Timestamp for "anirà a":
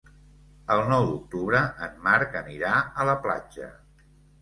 2.43-3.09